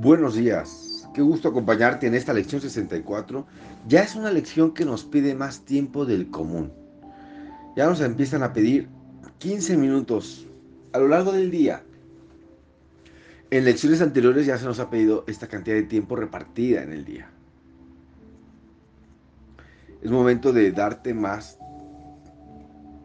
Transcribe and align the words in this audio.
Buenos 0.00 0.36
días, 0.36 1.08
qué 1.12 1.22
gusto 1.22 1.48
acompañarte 1.48 2.06
en 2.06 2.14
esta 2.14 2.32
lección 2.32 2.60
64. 2.60 3.44
Ya 3.88 4.02
es 4.02 4.14
una 4.14 4.30
lección 4.30 4.72
que 4.72 4.84
nos 4.84 5.02
pide 5.02 5.34
más 5.34 5.64
tiempo 5.64 6.06
del 6.06 6.30
común. 6.30 6.72
Ya 7.74 7.86
nos 7.86 8.00
empiezan 8.00 8.44
a 8.44 8.52
pedir 8.52 8.88
15 9.38 9.76
minutos 9.76 10.46
a 10.92 11.00
lo 11.00 11.08
largo 11.08 11.32
del 11.32 11.50
día. 11.50 11.82
En 13.50 13.64
lecciones 13.64 14.00
anteriores 14.00 14.46
ya 14.46 14.56
se 14.56 14.66
nos 14.66 14.78
ha 14.78 14.88
pedido 14.88 15.24
esta 15.26 15.48
cantidad 15.48 15.74
de 15.74 15.82
tiempo 15.82 16.14
repartida 16.14 16.84
en 16.84 16.92
el 16.92 17.04
día. 17.04 17.28
Es 20.00 20.12
momento 20.12 20.52
de 20.52 20.70
darte 20.70 21.12
más 21.12 21.58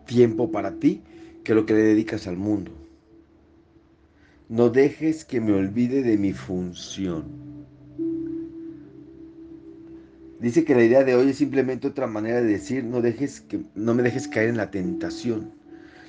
tiempo 0.05 0.51
para 0.51 0.73
ti 0.75 1.01
que 1.43 1.55
lo 1.55 1.65
que 1.65 1.73
le 1.73 1.81
dedicas 1.81 2.27
al 2.27 2.37
mundo. 2.37 2.71
No 4.53 4.69
dejes 4.69 5.25
que 5.25 5.41
me 5.41 5.51
olvide 5.51 6.03
de 6.03 6.15
mi 6.15 6.31
función. 6.31 7.23
Dice 10.39 10.63
que 10.63 10.75
la 10.75 10.83
idea 10.83 11.03
de 11.03 11.15
hoy 11.15 11.31
es 11.31 11.37
simplemente 11.37 11.87
otra 11.87 12.05
manera 12.05 12.39
de 12.39 12.49
decir, 12.49 12.83
no, 12.83 13.01
dejes 13.01 13.41
que, 13.41 13.65
no 13.73 13.95
me 13.95 14.03
dejes 14.03 14.27
caer 14.27 14.49
en 14.49 14.57
la 14.57 14.69
tentación. 14.69 15.55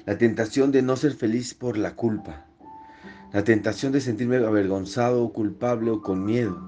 La 0.05 0.19
tentación 0.19 0.73
de 0.73 0.83
no 0.83 0.95
ser 0.97 1.15
feliz 1.15 1.55
por 1.55 1.79
la 1.79 1.97
culpa. 1.97 2.45
La 3.33 3.45
tentación 3.45 3.93
de 3.93 4.03
sentirme 4.03 4.37
avergonzado 4.37 5.33
culpable 5.33 5.93
o 5.93 6.03
con 6.03 6.27
miedo. 6.27 6.61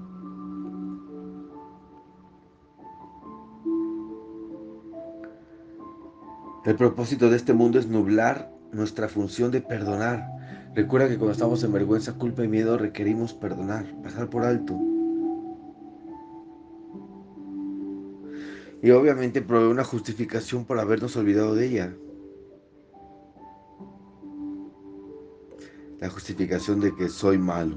El 6.65 6.75
propósito 6.75 7.29
de 7.29 7.37
este 7.37 7.53
mundo 7.53 7.77
es 7.77 7.85
nublar 7.85 8.51
nuestra 8.71 9.07
función 9.07 9.51
de 9.51 9.61
perdonar 9.61 10.36
Recuerda 10.77 11.09
que 11.09 11.17
cuando 11.17 11.31
estamos 11.31 11.63
en 11.63 11.73
vergüenza, 11.73 12.13
culpa 12.13 12.43
y 12.43 12.47
miedo 12.47 12.77
requerimos 12.77 13.33
perdonar, 13.33 13.83
pasar 14.03 14.29
por 14.29 14.43
alto. 14.43 14.79
Y 18.83 18.91
obviamente 18.91 19.41
provee 19.41 19.71
una 19.71 19.83
justificación 19.83 20.65
por 20.65 20.77
habernos 20.77 21.15
olvidado 21.15 21.55
de 21.55 21.65
ella. 21.65 21.95
La 25.99 26.11
justificación 26.11 26.79
de 26.79 26.95
que 26.95 27.09
soy 27.09 27.39
malo. 27.39 27.75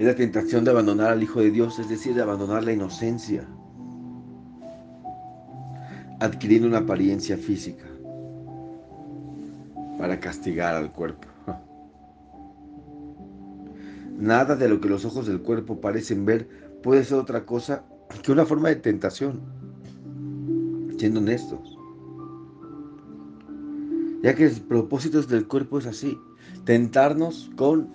Es 0.00 0.04
la 0.04 0.16
tentación 0.16 0.64
de 0.64 0.72
abandonar 0.72 1.12
al 1.12 1.22
Hijo 1.22 1.38
de 1.38 1.52
Dios, 1.52 1.78
es 1.78 1.88
decir, 1.88 2.12
de 2.16 2.22
abandonar 2.22 2.64
la 2.64 2.72
inocencia, 2.72 3.46
adquiriendo 6.18 6.66
una 6.66 6.78
apariencia 6.78 7.36
física 7.36 7.93
para 10.04 10.20
castigar 10.20 10.74
al 10.74 10.92
cuerpo. 10.92 11.26
Nada 14.18 14.54
de 14.54 14.68
lo 14.68 14.78
que 14.78 14.90
los 14.90 15.06
ojos 15.06 15.26
del 15.26 15.40
cuerpo 15.40 15.80
parecen 15.80 16.26
ver 16.26 16.46
puede 16.82 17.04
ser 17.04 17.16
otra 17.16 17.46
cosa 17.46 17.86
que 18.22 18.30
una 18.30 18.44
forma 18.44 18.68
de 18.68 18.76
tentación, 18.76 19.40
siendo 20.98 21.20
honestos. 21.20 21.78
Ya 24.22 24.34
que 24.34 24.44
el 24.44 24.60
propósito 24.60 25.22
del 25.22 25.48
cuerpo 25.48 25.78
es 25.78 25.86
así, 25.86 26.18
tentarnos 26.66 27.50
con 27.56 27.88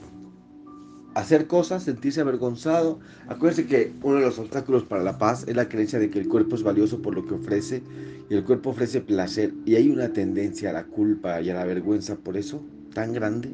hacer 1.20 1.48
cosas, 1.48 1.84
sentirse 1.84 2.22
avergonzado. 2.22 3.00
Acuérdense 3.28 3.67
que 3.67 3.94
uno 4.03 4.16
de 4.16 4.25
los 4.25 4.39
obstáculos 4.39 4.84
para 4.84 5.03
la 5.03 5.17
paz 5.17 5.45
es 5.48 5.56
la 5.56 5.70
creencia 5.70 6.00
de 6.00 6.09
que 6.09 6.20
el 6.20 6.28
cuerpo 6.28 6.56
es 6.56 6.64
valioso 6.64 7.02
por 7.02 7.16
lo 7.16 7.25
que 7.25 7.36
ofrece 7.36 7.84
y 8.30 8.36
el 8.36 8.44
cuerpo 8.44 8.72
ofrece 8.72 9.02
placer 9.02 9.53
y 9.66 9.75
hay 9.75 9.90
una 9.90 10.14
tendencia 10.14 10.70
a 10.70 10.73
la 10.73 10.86
culpa 10.86 11.42
y 11.42 11.50
a 11.50 11.56
la 11.56 11.66
vergüenza 11.66 12.16
por 12.16 12.38
eso 12.38 12.64
tan 12.94 13.14
grande. 13.14 13.50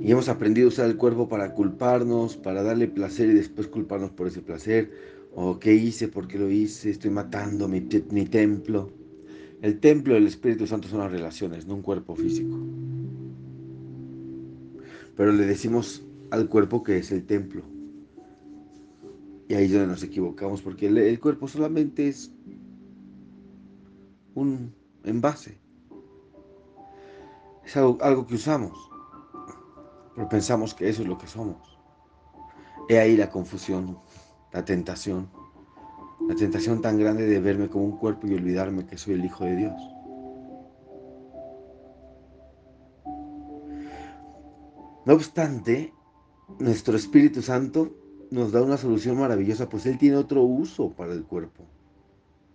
Y 0.00 0.10
hemos 0.10 0.30
aprendido 0.30 0.68
a 0.68 0.68
usar 0.68 0.86
el 0.86 0.96
cuerpo 0.96 1.28
para 1.28 1.52
culparnos, 1.52 2.36
para 2.36 2.62
darle 2.62 2.88
placer 2.88 3.28
y 3.28 3.34
después 3.34 3.68
culparnos 3.68 4.10
por 4.10 4.26
ese 4.26 4.40
placer. 4.40 4.90
O 5.34 5.58
qué 5.58 5.74
hice, 5.74 6.08
por 6.08 6.26
qué 6.26 6.38
lo 6.38 6.50
hice, 6.50 6.88
estoy 6.88 7.10
matando 7.10 7.68
mi, 7.68 7.86
mi 8.10 8.24
templo. 8.24 8.90
El 9.60 9.80
templo 9.80 10.14
del 10.14 10.26
Espíritu 10.26 10.66
Santo 10.66 10.88
son 10.88 11.00
las 11.00 11.10
relaciones, 11.10 11.66
no 11.66 11.74
un 11.74 11.82
cuerpo 11.82 12.14
físico. 12.14 12.56
Pero 15.16 15.32
le 15.32 15.46
decimos 15.46 16.04
al 16.30 16.48
cuerpo 16.48 16.82
que 16.82 16.98
es 16.98 17.10
el 17.10 17.26
templo. 17.26 17.62
Y 19.48 19.54
ahí 19.54 19.64
es 19.64 19.72
donde 19.72 19.88
nos 19.88 20.02
equivocamos, 20.02 20.62
porque 20.62 20.86
el, 20.86 21.18
cuerpo 21.18 21.48
solamente 21.48 22.06
es 22.06 22.30
un 24.34 24.72
envase. 25.02 25.58
Es 27.64 27.76
algo, 27.76 27.98
algo 28.00 28.26
que 28.26 28.36
usamos. 28.36 28.90
Pero 30.14 30.28
pensamos 30.28 30.74
que 30.74 30.88
eso 30.88 31.02
es 31.02 31.08
lo 31.08 31.18
que 31.18 31.26
somos. 31.26 31.78
He 32.88 32.98
ahí 32.98 33.16
la 33.16 33.30
confusión, 33.30 33.98
la 34.52 34.64
tentación. 34.64 35.28
La 36.28 36.34
tentación 36.34 36.82
tan 36.82 36.98
grande 36.98 37.26
de 37.26 37.40
verme 37.40 37.68
como 37.68 37.86
un 37.86 37.96
cuerpo 37.96 38.26
y 38.26 38.34
olvidarme 38.34 38.84
que 38.84 38.98
soy 38.98 39.14
el 39.14 39.24
Hijo 39.24 39.44
de 39.44 39.56
Dios. 39.56 39.82
No 45.06 45.14
obstante, 45.14 45.94
nuestro 46.58 46.94
Espíritu 46.94 47.40
Santo 47.40 47.94
nos 48.30 48.52
da 48.52 48.62
una 48.62 48.76
solución 48.76 49.18
maravillosa, 49.18 49.70
pues 49.70 49.86
Él 49.86 49.96
tiene 49.96 50.18
otro 50.18 50.42
uso 50.42 50.90
para 50.90 51.14
el 51.14 51.24
cuerpo 51.24 51.64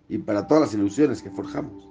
y 0.07 0.19
para 0.19 0.45
todas 0.45 0.61
las 0.61 0.73
ilusiones 0.75 1.23
que 1.23 1.31
forjamos. 1.31 1.89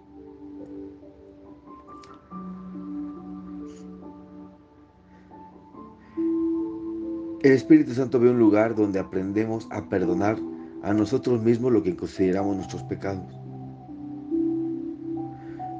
El 7.43 7.51
Espíritu 7.51 7.93
Santo 7.93 8.21
ve 8.21 8.31
un 8.31 8.39
lugar 8.39 8.77
donde 8.77 9.01
aprendemos 9.01 9.67
a 9.73 9.89
perdonar 9.89 10.39
a 10.83 10.93
nosotros 10.93 11.43
mismos 11.43 11.73
lo 11.73 11.83
que 11.83 11.97
consideramos 11.97 12.57
nuestros 12.57 12.83
pecados. 12.85 13.35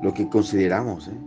Lo 0.03 0.15
que 0.15 0.29
consideramos. 0.29 1.09
¿eh? 1.09 1.19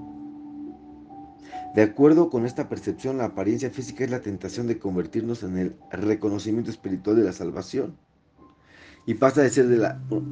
De 1.76 1.82
acuerdo 1.82 2.30
con 2.30 2.46
esta 2.46 2.70
percepción, 2.70 3.18
la 3.18 3.26
apariencia 3.26 3.70
física 3.70 4.06
es 4.06 4.12
la 4.12 4.22
tentación 4.22 4.68
de 4.68 4.80
convertirnos 4.80 5.44
en 5.44 5.58
el 5.58 5.76
reconocimiento 5.92 6.72
espiritual 6.72 7.18
de 7.18 7.24
la 7.24 7.34
salvación. 7.34 7.98
Y 9.06 9.16
pasa 9.16 9.42
de 9.42 9.50
ser 9.50 9.68
de 9.68 9.86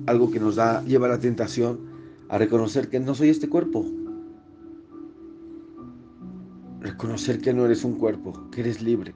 algo 0.08 0.32
que 0.32 0.40
nos 0.40 0.56
da, 0.56 0.82
lleva 0.84 1.08
a 1.08 1.12
la 1.12 1.20
tentación 1.20 1.82
a 2.30 2.38
reconocer 2.38 2.90
que 2.90 3.00
no 3.00 3.14
soy 3.14 3.30
este 3.30 3.50
cuerpo. 3.50 3.86
Reconocer 6.80 7.40
que 7.40 7.54
no 7.54 7.66
eres 7.66 7.84
un 7.84 7.96
cuerpo, 8.00 8.50
que 8.50 8.62
eres 8.62 8.82
libre. 8.82 9.14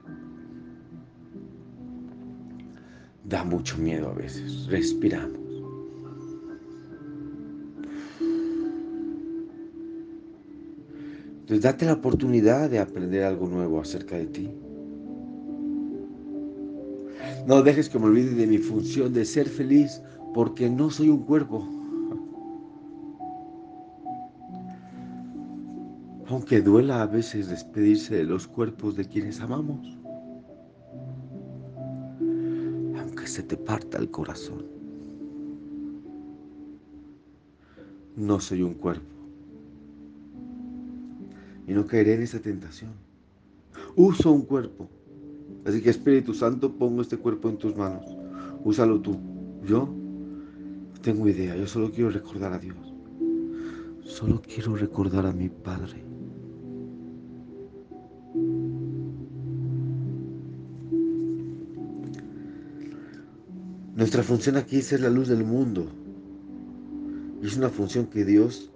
Da 3.28 3.44
mucho 3.44 3.76
miedo 3.78 4.08
a 4.08 4.14
veces. 4.14 4.66
Respiramos. 4.66 5.38
Entonces 11.40 11.62
date 11.62 11.86
la 11.86 11.94
oportunidad 11.94 12.68
de 12.68 12.78
aprender 12.78 13.24
algo 13.24 13.48
nuevo 13.48 13.80
acerca 13.80 14.16
de 14.16 14.26
ti. 14.26 14.50
No 17.46 17.62
dejes 17.62 17.88
que 17.88 17.98
me 17.98 18.06
olvide 18.06 18.34
de 18.34 18.46
mi 18.46 18.58
función 18.58 19.14
de 19.14 19.24
ser 19.24 19.48
feliz 19.48 20.02
porque 20.34 20.68
no 20.68 20.90
soy 20.90 21.08
un 21.08 21.24
cuerpo. 21.24 21.66
Aunque 26.28 26.60
duela 26.60 27.00
a 27.00 27.06
veces 27.06 27.48
despedirse 27.48 28.16
de 28.16 28.24
los 28.24 28.46
cuerpos 28.46 28.96
de 28.96 29.06
quienes 29.06 29.40
amamos. 29.40 29.98
Se 33.28 33.42
te 33.42 33.56
parta 33.56 33.98
el 33.98 34.10
corazón. 34.10 34.64
No 38.16 38.40
soy 38.40 38.62
un 38.62 38.74
cuerpo. 38.74 39.06
Y 41.66 41.72
no 41.72 41.86
caeré 41.86 42.14
en 42.14 42.22
esa 42.22 42.40
tentación. 42.40 42.90
Uso 43.94 44.32
un 44.32 44.42
cuerpo. 44.42 44.88
Así 45.64 45.82
que 45.82 45.90
Espíritu 45.90 46.34
Santo, 46.34 46.72
pongo 46.72 47.02
este 47.02 47.18
cuerpo 47.18 47.48
en 47.48 47.58
tus 47.58 47.76
manos. 47.76 48.04
Úsalo 48.64 49.00
tú. 49.00 49.16
Yo 49.64 49.88
tengo 51.02 51.28
idea. 51.28 51.56
Yo 51.56 51.66
solo 51.66 51.90
quiero 51.92 52.10
recordar 52.10 52.52
a 52.52 52.58
Dios. 52.58 52.94
Solo 54.02 54.40
quiero 54.42 54.74
recordar 54.74 55.26
a 55.26 55.32
mi 55.32 55.48
Padre. 55.48 56.07
Nuestra 63.98 64.22
función 64.22 64.56
aquí 64.56 64.76
es 64.76 64.86
ser 64.86 65.00
la 65.00 65.10
luz 65.10 65.26
del 65.26 65.42
mundo. 65.42 65.84
Y 67.42 67.48
es 67.48 67.56
una 67.56 67.68
función 67.68 68.06
que 68.06 68.24
Dios 68.24 68.70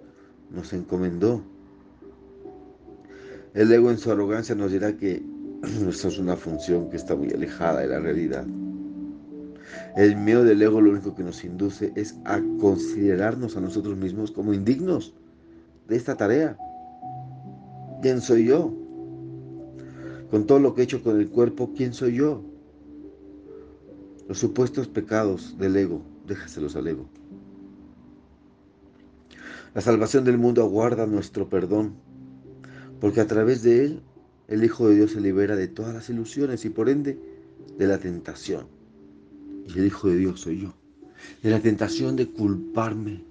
nos 0.51 0.73
encomendó. 0.73 1.41
El 3.53 3.71
ego 3.71 3.89
en 3.89 3.97
su 3.97 4.11
arrogancia 4.11 4.53
nos 4.53 4.73
dirá 4.73 4.97
que 4.97 5.23
esto 5.87 6.09
es 6.09 6.19
una 6.19 6.35
función 6.35 6.89
que 6.89 6.97
está 6.97 7.15
muy 7.15 7.31
alejada 7.31 7.79
de 7.79 7.87
la 7.87 8.01
realidad. 8.01 8.45
El 9.95 10.17
miedo 10.17 10.43
del 10.43 10.61
ego 10.61 10.81
lo 10.81 10.91
único 10.91 11.15
que 11.15 11.23
nos 11.23 11.41
induce 11.45 11.93
es 11.95 12.17
a 12.25 12.41
considerarnos 12.59 13.55
a 13.55 13.61
nosotros 13.61 13.95
mismos 13.95 14.29
como 14.29 14.53
indignos 14.53 15.13
de 15.87 15.95
esta 15.95 16.17
tarea. 16.17 16.57
¿Quién 18.01 18.19
soy 18.19 18.47
yo? 18.47 18.73
Con 20.29 20.45
todo 20.45 20.59
lo 20.59 20.75
que 20.75 20.81
he 20.81 20.83
hecho 20.83 21.01
con 21.01 21.17
el 21.17 21.29
cuerpo, 21.29 21.71
¿quién 21.73 21.93
soy 21.93 22.15
yo? 22.15 22.43
Los 24.27 24.39
supuestos 24.39 24.87
pecados 24.87 25.57
del 25.57 25.75
ego, 25.75 26.01
déjaselos 26.27 26.75
al 26.75 26.87
ego. 26.87 27.09
La 29.73 29.81
salvación 29.81 30.23
del 30.23 30.37
mundo 30.37 30.61
aguarda 30.61 31.07
nuestro 31.07 31.49
perdón, 31.49 31.95
porque 32.99 33.21
a 33.21 33.27
través 33.27 33.63
de 33.63 33.85
él 33.85 34.01
el 34.47 34.63
Hijo 34.63 34.87
de 34.87 34.95
Dios 34.95 35.11
se 35.11 35.21
libera 35.21 35.55
de 35.55 35.67
todas 35.67 35.93
las 35.93 36.09
ilusiones 36.09 36.63
y 36.65 36.69
por 36.69 36.89
ende 36.89 37.19
de 37.77 37.87
la 37.87 37.97
tentación. 37.97 38.67
Y 39.67 39.79
el 39.79 39.87
Hijo 39.87 40.09
de 40.09 40.17
Dios 40.17 40.41
soy 40.41 40.61
yo. 40.61 40.73
De 41.41 41.49
la 41.49 41.59
tentación 41.59 42.15
de 42.15 42.29
culparme, 42.29 43.23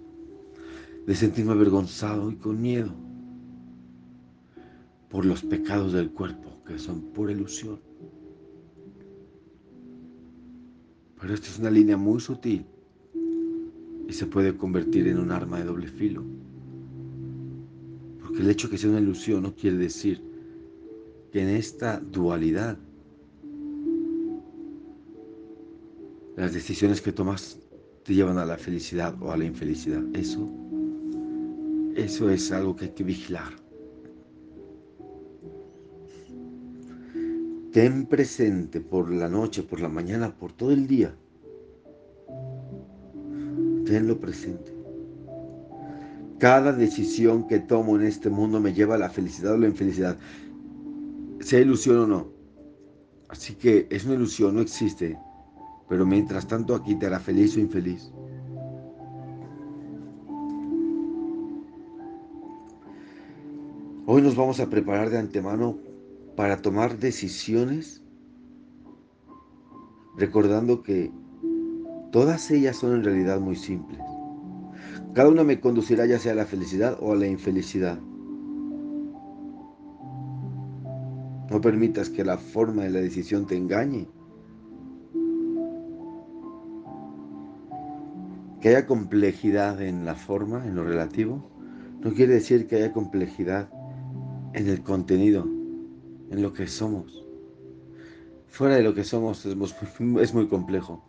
de 1.06 1.14
sentirme 1.14 1.52
avergonzado 1.52 2.30
y 2.30 2.36
con 2.36 2.60
miedo 2.60 2.92
por 5.10 5.26
los 5.26 5.42
pecados 5.42 5.92
del 5.92 6.10
cuerpo, 6.10 6.62
que 6.66 6.78
son 6.78 7.02
pura 7.12 7.32
ilusión. 7.32 7.78
Pero 11.22 11.34
esta 11.34 11.46
es 11.46 11.58
una 11.60 11.70
línea 11.70 11.96
muy 11.96 12.20
sutil 12.20 12.66
y 14.08 14.12
se 14.12 14.26
puede 14.26 14.56
convertir 14.56 15.06
en 15.06 15.20
un 15.20 15.30
arma 15.30 15.60
de 15.60 15.64
doble 15.64 15.86
filo. 15.86 16.24
Porque 18.20 18.42
el 18.42 18.50
hecho 18.50 18.66
de 18.66 18.72
que 18.72 18.78
sea 18.78 18.90
una 18.90 19.00
ilusión 19.00 19.44
no 19.44 19.54
quiere 19.54 19.76
decir 19.76 20.20
que 21.30 21.40
en 21.40 21.50
esta 21.50 22.00
dualidad 22.00 22.76
las 26.36 26.52
decisiones 26.52 27.00
que 27.00 27.12
tomas 27.12 27.56
te 28.02 28.14
llevan 28.14 28.38
a 28.38 28.44
la 28.44 28.58
felicidad 28.58 29.14
o 29.22 29.30
a 29.30 29.36
la 29.36 29.44
infelicidad. 29.44 30.02
Eso, 30.14 30.50
eso 31.94 32.30
es 32.30 32.50
algo 32.50 32.74
que 32.74 32.86
hay 32.86 32.90
que 32.90 33.04
vigilar. 33.04 33.61
Ten 37.72 38.04
presente 38.04 38.82
por 38.82 39.10
la 39.10 39.30
noche, 39.30 39.62
por 39.62 39.80
la 39.80 39.88
mañana, 39.88 40.36
por 40.36 40.52
todo 40.52 40.72
el 40.72 40.86
día. 40.86 41.14
Tenlo 43.86 44.20
presente. 44.20 44.76
Cada 46.38 46.74
decisión 46.74 47.48
que 47.48 47.60
tomo 47.60 47.96
en 47.96 48.02
este 48.02 48.28
mundo 48.28 48.60
me 48.60 48.74
lleva 48.74 48.96
a 48.96 48.98
la 48.98 49.08
felicidad 49.08 49.54
o 49.54 49.56
la 49.56 49.68
infelicidad, 49.68 50.18
sea 51.40 51.60
ilusión 51.60 51.98
o 52.00 52.06
no. 52.06 52.28
Así 53.28 53.54
que 53.54 53.86
es 53.90 54.04
una 54.04 54.16
ilusión, 54.16 54.54
no 54.54 54.60
existe. 54.60 55.18
Pero 55.88 56.04
mientras 56.04 56.46
tanto 56.46 56.74
aquí 56.74 56.94
te 56.96 57.06
hará 57.06 57.20
feliz 57.20 57.56
o 57.56 57.60
infeliz. 57.60 58.12
Hoy 64.04 64.20
nos 64.20 64.36
vamos 64.36 64.60
a 64.60 64.68
preparar 64.68 65.08
de 65.08 65.18
antemano 65.18 65.91
para 66.36 66.62
tomar 66.62 66.98
decisiones, 66.98 68.02
recordando 70.16 70.82
que 70.82 71.12
todas 72.10 72.50
ellas 72.50 72.76
son 72.76 72.94
en 72.94 73.04
realidad 73.04 73.40
muy 73.40 73.56
simples. 73.56 74.00
Cada 75.14 75.28
una 75.28 75.44
me 75.44 75.60
conducirá 75.60 76.06
ya 76.06 76.18
sea 76.18 76.32
a 76.32 76.36
la 76.36 76.46
felicidad 76.46 76.96
o 77.00 77.12
a 77.12 77.16
la 77.16 77.26
infelicidad. 77.26 77.98
No 81.50 81.60
permitas 81.60 82.08
que 82.08 82.24
la 82.24 82.38
forma 82.38 82.84
de 82.84 82.90
la 82.90 83.00
decisión 83.00 83.46
te 83.46 83.56
engañe. 83.56 84.08
Que 88.62 88.70
haya 88.70 88.86
complejidad 88.86 89.82
en 89.82 90.06
la 90.06 90.14
forma, 90.14 90.66
en 90.66 90.76
lo 90.76 90.84
relativo, 90.84 91.50
no 92.00 92.12
quiere 92.14 92.34
decir 92.34 92.66
que 92.66 92.76
haya 92.76 92.92
complejidad 92.92 93.68
en 94.54 94.68
el 94.68 94.82
contenido, 94.82 95.46
en 96.32 96.42
lo 96.42 96.52
que 96.52 96.66
somos. 96.66 97.22
Fuera 98.48 98.76
de 98.76 98.82
lo 98.82 98.94
que 98.94 99.04
somos 99.04 99.46
es 100.20 100.34
muy, 100.34 100.48
complejo. 100.48 101.04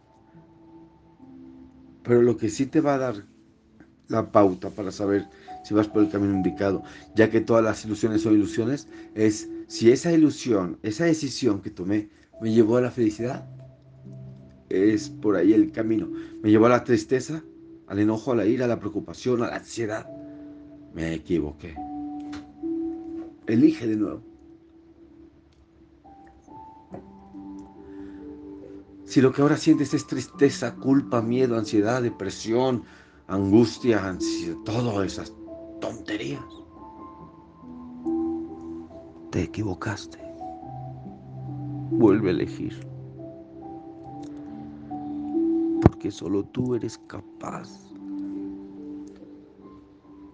Pero 2.03 2.21
lo 2.21 2.37
que 2.37 2.49
sí 2.49 2.65
te 2.65 2.81
va 2.81 2.95
a 2.95 2.97
dar 2.97 3.25
la 4.09 4.31
pauta 4.31 4.69
para 4.69 4.91
saber 4.91 5.25
si 5.63 5.73
vas 5.73 5.87
por 5.87 6.03
el 6.03 6.09
camino 6.09 6.33
indicado, 6.33 6.83
ya 7.15 7.29
que 7.29 7.39
todas 7.39 7.63
las 7.63 7.85
ilusiones 7.85 8.21
son 8.21 8.33
ilusiones, 8.33 8.89
es 9.15 9.49
si 9.67 9.91
esa 9.91 10.11
ilusión, 10.11 10.77
esa 10.83 11.05
decisión 11.05 11.61
que 11.61 11.69
tomé 11.69 12.09
me 12.41 12.51
llevó 12.51 12.77
a 12.77 12.81
la 12.81 12.91
felicidad, 12.91 13.47
es 14.67 15.09
por 15.09 15.37
ahí 15.37 15.53
el 15.53 15.71
camino. 15.71 16.09
Me 16.41 16.49
llevó 16.49 16.65
a 16.65 16.69
la 16.69 16.83
tristeza, 16.83 17.41
al 17.87 17.99
enojo, 17.99 18.33
a 18.33 18.35
la 18.35 18.45
ira, 18.45 18.65
a 18.65 18.67
la 18.67 18.79
preocupación, 18.79 19.41
a 19.41 19.47
la 19.47 19.55
ansiedad. 19.55 20.09
Me 20.93 21.13
equivoqué. 21.13 21.75
Elige 23.47 23.87
de 23.87 23.95
nuevo. 23.95 24.32
Si 29.05 29.21
lo 29.21 29.31
que 29.31 29.41
ahora 29.41 29.57
sientes 29.57 29.93
es 29.93 30.07
tristeza, 30.07 30.75
culpa, 30.75 31.21
miedo, 31.21 31.57
ansiedad, 31.57 32.01
depresión, 32.01 32.83
angustia, 33.27 34.07
ansiedad, 34.07 34.57
todas 34.65 35.05
esas 35.05 35.33
tonterías. 35.81 36.43
Te 39.31 39.43
equivocaste. 39.43 40.19
Vuelve 41.91 42.29
a 42.29 42.31
elegir. 42.31 42.87
Porque 45.81 46.09
solo 46.09 46.43
tú 46.45 46.75
eres 46.75 46.97
capaz 47.07 47.69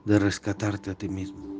de 0.06 0.20
rescatarte 0.20 0.92
a 0.92 0.96
ti 0.96 1.10
mismo. 1.10 1.59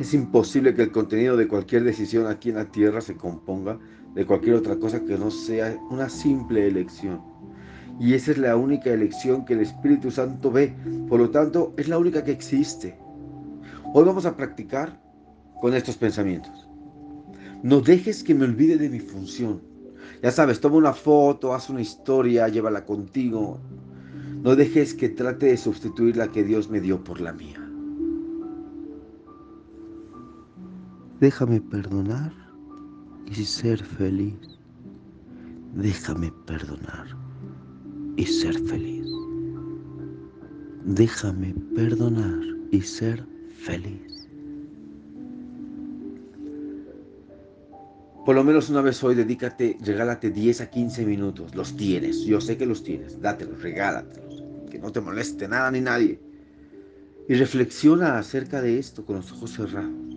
Es 0.00 0.12
imposible 0.14 0.74
que 0.74 0.82
el 0.82 0.92
contenido 0.92 1.36
de 1.36 1.48
cualquier 1.48 1.84
decisión 1.84 2.26
aquí 2.26 2.50
en 2.50 2.56
la 2.56 2.70
tierra 2.70 3.00
se 3.00 3.16
componga 3.16 3.78
de 4.14 4.26
cualquier 4.26 4.56
otra 4.56 4.76
cosa 4.76 5.04
que 5.04 5.18
no 5.18 5.30
sea 5.30 5.76
una 5.90 6.08
simple 6.08 6.66
elección. 6.66 7.20
Y 8.00 8.14
esa 8.14 8.32
es 8.32 8.38
la 8.38 8.56
única 8.56 8.90
elección 8.90 9.44
que 9.44 9.54
el 9.54 9.60
Espíritu 9.60 10.10
Santo 10.10 10.50
ve. 10.50 10.74
Por 11.08 11.20
lo 11.20 11.30
tanto, 11.30 11.74
es 11.76 11.88
la 11.88 11.98
única 11.98 12.24
que 12.24 12.32
existe. 12.32 12.98
Hoy 13.92 14.04
vamos 14.04 14.26
a 14.26 14.36
practicar 14.36 15.00
con 15.60 15.74
estos 15.74 15.96
pensamientos. 15.96 16.68
No 17.62 17.80
dejes 17.80 18.24
que 18.24 18.34
me 18.34 18.44
olvide 18.44 18.76
de 18.76 18.90
mi 18.90 19.00
función. 19.00 19.62
Ya 20.22 20.30
sabes, 20.30 20.60
toma 20.60 20.76
una 20.76 20.92
foto, 20.92 21.54
haz 21.54 21.70
una 21.70 21.80
historia, 21.80 22.48
llévala 22.48 22.84
contigo. 22.84 23.60
No 24.42 24.56
dejes 24.56 24.92
que 24.94 25.08
trate 25.08 25.46
de 25.46 25.56
sustituir 25.56 26.16
la 26.16 26.28
que 26.28 26.44
Dios 26.44 26.68
me 26.68 26.80
dio 26.80 27.02
por 27.04 27.20
la 27.20 27.32
mía. 27.32 27.63
Déjame 31.24 31.58
perdonar 31.58 32.34
y 33.24 33.46
ser 33.46 33.82
feliz. 33.82 34.36
Déjame 35.74 36.30
perdonar 36.46 37.06
y 38.18 38.26
ser 38.26 38.52
feliz. 38.68 39.06
Déjame 40.84 41.54
perdonar 41.74 42.40
y 42.72 42.82
ser 42.82 43.24
feliz. 43.64 44.28
Por 48.26 48.34
lo 48.34 48.44
menos 48.44 48.68
una 48.68 48.82
vez 48.82 49.02
hoy, 49.02 49.14
dedícate, 49.14 49.78
regálate 49.80 50.30
10 50.30 50.60
a 50.60 50.68
15 50.68 51.06
minutos. 51.06 51.54
Los 51.54 51.74
tienes, 51.74 52.20
yo 52.26 52.38
sé 52.42 52.58
que 52.58 52.66
los 52.66 52.84
tienes. 52.84 53.18
Dátelos, 53.18 53.62
regálatelos. 53.62 54.44
Que 54.70 54.78
no 54.78 54.92
te 54.92 55.00
moleste 55.00 55.48
nada 55.48 55.70
ni 55.70 55.80
nadie. 55.80 56.20
Y 57.30 57.32
reflexiona 57.32 58.18
acerca 58.18 58.60
de 58.60 58.78
esto 58.78 59.06
con 59.06 59.16
los 59.16 59.32
ojos 59.32 59.52
cerrados. 59.52 60.13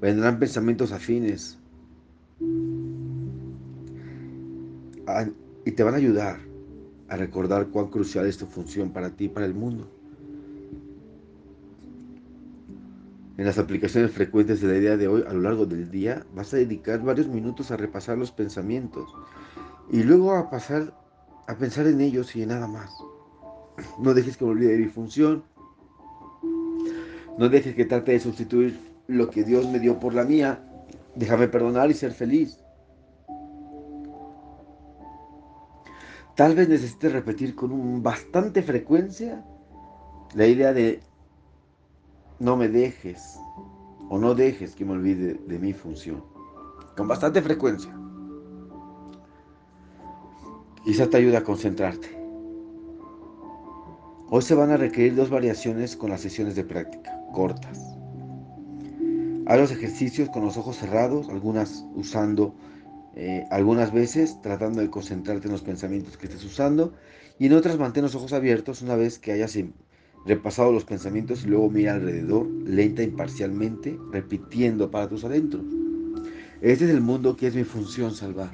Vendrán 0.00 0.38
pensamientos 0.38 0.92
afines 0.92 1.58
y 5.64 5.70
te 5.72 5.82
van 5.82 5.94
a 5.94 5.98
ayudar 5.98 6.38
a 7.08 7.16
recordar 7.16 7.68
cuán 7.68 7.88
crucial 7.88 8.26
es 8.26 8.38
tu 8.38 8.46
función 8.46 8.90
para 8.90 9.10
ti 9.10 9.24
y 9.24 9.28
para 9.28 9.46
el 9.46 9.54
mundo. 9.54 9.90
En 13.36 13.44
las 13.44 13.58
aplicaciones 13.58 14.12
frecuentes 14.12 14.60
de 14.60 14.68
la 14.68 14.78
idea 14.78 14.96
de 14.96 15.08
hoy, 15.08 15.24
a 15.26 15.32
lo 15.32 15.40
largo 15.40 15.66
del 15.66 15.90
día, 15.90 16.24
vas 16.34 16.52
a 16.54 16.58
dedicar 16.58 17.02
varios 17.02 17.26
minutos 17.26 17.70
a 17.70 17.76
repasar 17.76 18.16
los 18.16 18.30
pensamientos 18.30 19.10
y 19.90 20.02
luego 20.02 20.32
a 20.34 20.50
pasar 20.50 20.94
a 21.46 21.56
pensar 21.56 21.86
en 21.86 22.00
ellos 22.00 22.36
y 22.36 22.42
en 22.42 22.50
nada 22.50 22.68
más. 22.68 22.90
No 23.98 24.14
dejes 24.14 24.36
que 24.36 24.44
me 24.44 24.52
olvide 24.52 24.72
de 24.72 24.78
mi 24.78 24.86
función. 24.86 25.42
No 27.38 27.48
dejes 27.48 27.74
que 27.74 27.86
trate 27.86 28.12
de 28.12 28.20
sustituir 28.20 28.89
lo 29.10 29.30
que 29.30 29.44
Dios 29.44 29.68
me 29.68 29.78
dio 29.78 29.98
por 29.98 30.14
la 30.14 30.24
mía. 30.24 30.62
Déjame 31.14 31.48
perdonar 31.48 31.90
y 31.90 31.94
ser 31.94 32.12
feliz. 32.12 32.58
Tal 36.36 36.54
vez 36.54 36.68
necesites 36.68 37.12
repetir 37.12 37.54
con 37.54 38.02
bastante 38.02 38.62
frecuencia 38.62 39.44
la 40.34 40.46
idea 40.46 40.72
de 40.72 41.00
no 42.38 42.56
me 42.56 42.68
dejes 42.68 43.38
o 44.08 44.18
no 44.18 44.34
dejes 44.34 44.74
que 44.74 44.84
me 44.84 44.92
olvide 44.92 45.34
de 45.34 45.58
mi 45.58 45.72
función. 45.72 46.24
Con 46.96 47.08
bastante 47.08 47.42
frecuencia. 47.42 47.94
Quizá 50.84 51.08
te 51.10 51.18
ayude 51.18 51.36
a 51.36 51.44
concentrarte. 51.44 52.18
Hoy 54.30 54.42
se 54.42 54.54
van 54.54 54.70
a 54.70 54.76
requerir 54.76 55.16
dos 55.16 55.28
variaciones 55.28 55.96
con 55.96 56.10
las 56.10 56.20
sesiones 56.20 56.54
de 56.54 56.64
práctica, 56.64 57.20
cortas. 57.32 57.99
Haz 59.50 59.58
los 59.58 59.72
ejercicios 59.72 60.28
con 60.28 60.44
los 60.44 60.56
ojos 60.56 60.76
cerrados, 60.76 61.28
algunas 61.28 61.84
usando, 61.96 62.54
eh, 63.16 63.44
algunas 63.50 63.92
veces 63.92 64.40
tratando 64.42 64.80
de 64.80 64.90
concentrarte 64.90 65.48
en 65.48 65.52
los 65.52 65.62
pensamientos 65.62 66.16
que 66.16 66.26
estés 66.26 66.44
usando 66.44 66.92
y 67.36 67.46
en 67.46 67.54
otras 67.54 67.76
mantén 67.76 68.04
los 68.04 68.14
ojos 68.14 68.32
abiertos 68.32 68.80
una 68.80 68.94
vez 68.94 69.18
que 69.18 69.32
hayas 69.32 69.58
repasado 70.24 70.70
los 70.70 70.84
pensamientos 70.84 71.42
y 71.42 71.48
luego 71.48 71.68
mira 71.68 71.94
alrededor, 71.94 72.46
lenta, 72.64 73.02
imparcialmente, 73.02 73.98
repitiendo 74.12 74.88
para 74.88 75.08
tus 75.08 75.24
adentros. 75.24 75.64
Este 76.60 76.84
es 76.84 76.90
el 76.92 77.00
mundo 77.00 77.36
que 77.36 77.48
es 77.48 77.56
mi 77.56 77.64
función 77.64 78.14
salvar. 78.14 78.52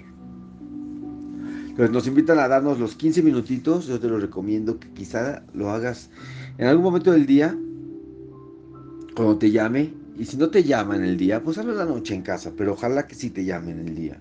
Entonces 1.68 1.90
nos 1.90 2.06
invitan 2.06 2.38
a 2.38 2.48
darnos 2.48 2.80
los 2.80 2.94
15 2.94 3.22
minutitos, 3.22 3.86
yo 3.86 4.00
te 4.00 4.08
lo 4.08 4.18
recomiendo 4.18 4.80
que 4.80 4.88
quizá 4.94 5.44
lo 5.52 5.68
hagas 5.68 6.08
en 6.56 6.68
algún 6.68 6.84
momento 6.84 7.12
del 7.12 7.26
día, 7.26 7.54
cuando 9.14 9.36
te 9.36 9.50
llame, 9.50 10.05
y 10.18 10.24
si 10.24 10.36
no 10.36 10.48
te 10.48 10.64
llama 10.64 10.96
en 10.96 11.04
el 11.04 11.16
día, 11.16 11.42
pues 11.42 11.58
hazlo 11.58 11.74
la 11.74 11.84
noche 11.84 12.14
en 12.14 12.22
casa, 12.22 12.52
pero 12.56 12.72
ojalá 12.72 13.06
que 13.06 13.14
sí 13.14 13.30
te 13.30 13.44
llame 13.44 13.72
en 13.72 13.80
el 13.80 13.94
día. 13.94 14.18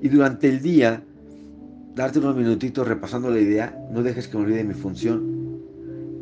Y 0.00 0.08
durante 0.08 0.48
el 0.48 0.62
día, 0.62 1.02
darte 1.94 2.18
unos 2.18 2.34
minutitos 2.36 2.88
repasando 2.88 3.30
la 3.30 3.40
idea, 3.40 3.78
no 3.92 4.02
dejes 4.02 4.28
que 4.28 4.38
me 4.38 4.44
olvide 4.44 4.64
mi 4.64 4.74
función. 4.74 5.60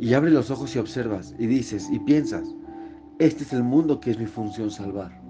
Y 0.00 0.14
abre 0.14 0.30
los 0.30 0.50
ojos 0.50 0.74
y 0.74 0.78
observas, 0.78 1.34
y 1.38 1.46
dices, 1.46 1.88
y 1.92 2.00
piensas, 2.00 2.48
este 3.20 3.44
es 3.44 3.52
el 3.52 3.62
mundo 3.62 4.00
que 4.00 4.10
es 4.10 4.18
mi 4.18 4.26
función 4.26 4.70
salvar. 4.70 5.20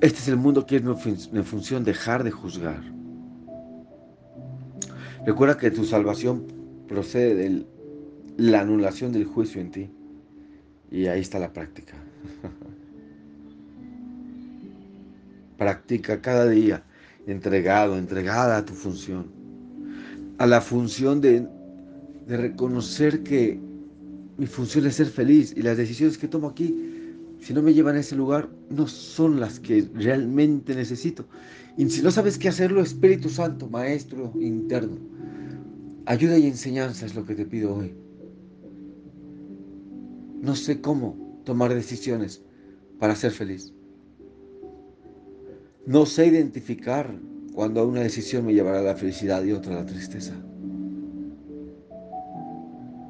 Este 0.00 0.18
es 0.18 0.28
el 0.28 0.36
mundo 0.36 0.66
que 0.66 0.76
es 0.76 0.82
mi, 1.32 1.42
función 1.42 1.84
dejar 1.84 2.24
de 2.24 2.30
juzgar. 2.30 2.82
Recuerda 5.26 5.58
que 5.58 5.70
tu 5.70 5.84
salvación 5.84 6.46
procede 6.88 7.34
de 7.34 7.66
la 8.38 8.62
anulación 8.62 9.12
del 9.12 9.26
juicio 9.26 9.60
en 9.60 9.70
ti. 9.70 9.90
Y 10.90 11.06
ahí 11.06 11.20
está 11.20 11.38
la 11.38 11.52
práctica. 11.52 11.94
Practica 15.58 16.20
cada 16.20 16.48
día, 16.48 16.82
entregado, 17.26 17.98
entregada 17.98 18.58
a 18.58 18.64
tu 18.64 18.74
función. 18.74 19.26
A 20.38 20.46
la 20.46 20.60
función 20.60 21.20
de, 21.20 21.46
de 22.26 22.36
reconocer 22.36 23.22
que 23.22 23.58
mi 24.38 24.46
función 24.46 24.86
es 24.86 24.96
ser 24.96 25.06
feliz 25.06 25.52
y 25.56 25.62
las 25.62 25.76
decisiones 25.76 26.16
que 26.16 26.28
tomo 26.28 26.48
aquí 26.48 26.74
si 27.40 27.54
no 27.54 27.62
me 27.62 27.72
llevan 27.72 27.96
a 27.96 28.00
ese 28.00 28.16
lugar, 28.16 28.50
no 28.68 28.86
son 28.86 29.40
las 29.40 29.60
que 29.60 29.88
realmente 29.94 30.74
necesito. 30.74 31.26
Y 31.76 31.88
si 31.88 32.02
no 32.02 32.10
sabes 32.10 32.38
qué 32.38 32.48
hacerlo, 32.48 32.82
Espíritu 32.82 33.30
Santo, 33.30 33.68
Maestro 33.68 34.32
interno, 34.38 34.98
ayuda 36.06 36.38
y 36.38 36.46
enseñanza 36.46 37.06
es 37.06 37.14
lo 37.14 37.24
que 37.24 37.34
te 37.34 37.46
pido 37.46 37.74
hoy. 37.74 37.94
No 40.40 40.56
sé 40.56 40.80
cómo 40.80 41.42
tomar 41.44 41.74
decisiones 41.74 42.42
para 42.98 43.14
ser 43.14 43.30
feliz. 43.30 43.74
No 45.86 46.06
sé 46.06 46.28
identificar 46.28 47.14
cuando 47.54 47.86
una 47.86 48.00
decisión 48.00 48.46
me 48.46 48.54
llevará 48.54 48.78
a 48.78 48.82
la 48.82 48.94
felicidad 48.94 49.44
y 49.44 49.52
otra 49.52 49.74
a 49.74 49.80
la 49.80 49.86
tristeza. 49.86 50.32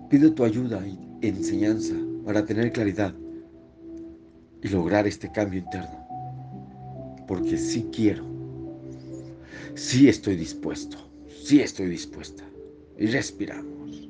Pido 0.08 0.32
tu 0.32 0.42
ayuda 0.42 0.84
y 0.84 0.99
enseñanza 1.22 1.94
para 2.25 2.44
tener 2.44 2.72
claridad 2.72 3.14
y 4.62 4.68
lograr 4.68 5.06
este 5.06 5.30
cambio 5.30 5.60
interno. 5.60 6.06
Porque 7.28 7.56
sí 7.56 7.88
quiero, 7.92 8.25
sí 9.75 10.08
estoy 10.08 10.34
dispuesto, 10.34 10.96
sí 11.44 11.60
estoy 11.60 11.87
dispuesta. 11.87 12.42
Y 12.99 13.06
respiramos. 13.06 14.10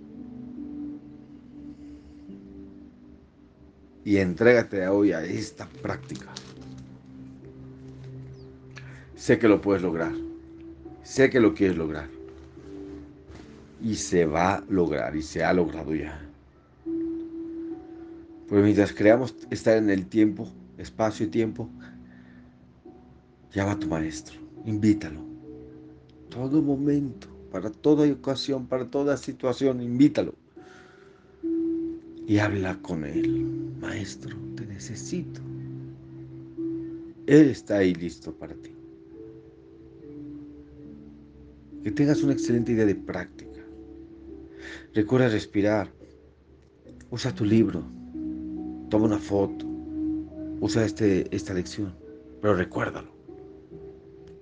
Y 4.04 4.16
entrégate 4.16 4.86
hoy 4.88 5.12
a 5.12 5.24
esta 5.24 5.66
práctica. 5.82 6.26
Sé 9.14 9.38
que 9.38 9.48
lo 9.48 9.60
puedes 9.60 9.82
lograr. 9.82 10.12
Sé 11.02 11.28
que 11.28 11.40
lo 11.40 11.54
quieres 11.54 11.76
lograr. 11.76 12.08
Y 13.82 13.94
se 13.96 14.24
va 14.24 14.54
a 14.54 14.64
lograr 14.68 15.16
y 15.16 15.22
se 15.22 15.44
ha 15.44 15.52
logrado 15.52 15.94
ya. 15.94 16.20
Pues 18.48 18.64
mientras 18.64 18.92
creamos 18.92 19.34
estar 19.50 19.76
en 19.76 19.90
el 19.90 20.06
tiempo, 20.06 20.50
espacio 20.76 21.26
y 21.26 21.28
tiempo, 21.28 21.68
llama 23.52 23.72
a 23.72 23.78
tu 23.78 23.86
maestro, 23.86 24.40
invítalo. 24.64 25.20
Todo 26.30 26.62
momento, 26.62 27.28
para 27.52 27.70
toda 27.70 28.10
ocasión, 28.10 28.66
para 28.66 28.86
toda 28.86 29.16
situación, 29.16 29.80
invítalo. 29.80 30.34
Y 32.30 32.38
habla 32.38 32.80
con 32.80 33.04
él. 33.04 33.74
Maestro, 33.80 34.36
te 34.54 34.64
necesito. 34.64 35.40
Él 37.26 37.48
está 37.48 37.78
ahí 37.78 37.92
listo 37.92 38.32
para 38.32 38.54
ti. 38.54 38.72
Que 41.82 41.90
tengas 41.90 42.22
una 42.22 42.32
excelente 42.32 42.70
idea 42.70 42.86
de 42.86 42.94
práctica. 42.94 43.60
Recuerda 44.94 45.28
respirar. 45.28 45.90
Usa 47.10 47.34
tu 47.34 47.44
libro, 47.44 47.82
toma 48.90 49.06
una 49.06 49.18
foto, 49.18 49.66
usa 50.60 50.84
este, 50.84 51.26
esta 51.34 51.52
lección, 51.52 51.96
pero 52.40 52.54
recuérdalo. 52.54 53.12